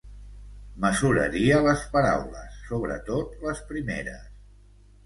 [0.85, 4.31] Mesuraria les paraules, sobretot les primeres.